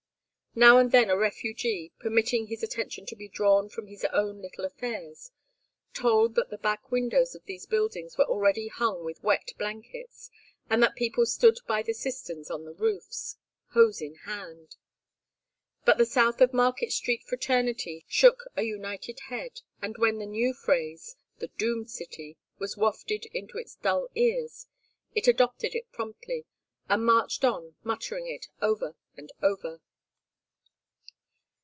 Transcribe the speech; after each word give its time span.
Now 0.53 0.79
and 0.79 0.91
then 0.91 1.09
a 1.09 1.15
refugee, 1.15 1.93
permitting 1.97 2.47
his 2.47 2.61
attention 2.61 3.05
to 3.05 3.15
be 3.15 3.29
drawn 3.29 3.69
from 3.69 3.87
his 3.87 4.03
own 4.11 4.41
little 4.41 4.65
affairs, 4.65 5.31
told 5.93 6.35
that 6.35 6.49
the 6.49 6.57
back 6.57 6.91
windows 6.91 7.33
of 7.35 7.45
these 7.45 7.65
buildings 7.65 8.17
were 8.17 8.25
already 8.25 8.67
hung 8.67 9.05
with 9.05 9.23
wet 9.23 9.53
blankets, 9.57 10.29
and 10.69 10.83
that 10.83 10.97
people 10.97 11.25
stood 11.25 11.59
by 11.69 11.81
the 11.81 11.93
cisterns 11.93 12.51
on 12.51 12.65
the 12.65 12.73
roofs, 12.73 13.37
hose 13.69 14.01
in 14.01 14.15
hand. 14.25 14.75
But 15.85 15.97
the 15.97 16.05
South 16.05 16.41
of 16.41 16.51
Market 16.53 16.91
Street 16.91 17.23
fraternity 17.23 18.03
shook 18.09 18.41
a 18.57 18.63
united 18.63 19.21
head, 19.29 19.61
and 19.81 19.97
when 19.99 20.17
the 20.17 20.25
new 20.25 20.53
phrase, 20.53 21.15
The 21.37 21.47
doomed 21.57 21.89
city, 21.89 22.35
was 22.59 22.75
wafted 22.75 23.25
into 23.27 23.57
its 23.57 23.75
dull 23.75 24.09
ears, 24.15 24.67
it 25.15 25.29
adopted 25.29 25.75
it 25.75 25.93
promptly, 25.93 26.45
and 26.89 27.05
marched 27.05 27.45
on 27.45 27.75
muttering 27.85 28.27
it 28.27 28.47
over 28.61 28.97
and 29.15 29.31
over. 29.41 29.79